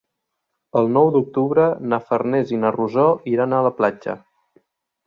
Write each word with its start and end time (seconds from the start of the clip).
El 0.79 0.89
nou 0.95 1.11
d'octubre 1.17 1.67
na 1.93 2.01
Farners 2.09 2.55
i 2.57 2.61
na 2.65 2.73
Rosó 2.79 3.07
iran 3.37 3.55
a 3.61 3.65
la 3.69 3.75
platja. 3.83 4.19